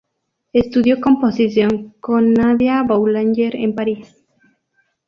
Estudió 0.51 0.99
composición 0.99 1.93
con 1.99 2.33
Nadia 2.33 2.81
Boulanger 2.81 3.55
en 3.55 3.75
París. 3.75 4.25